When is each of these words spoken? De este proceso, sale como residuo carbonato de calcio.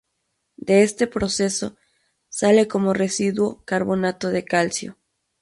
De 0.57 0.81
este 0.81 1.05
proceso, 1.05 1.75
sale 2.27 2.67
como 2.67 2.91
residuo 2.95 3.63
carbonato 3.65 4.29
de 4.29 4.43
calcio. 4.43 4.97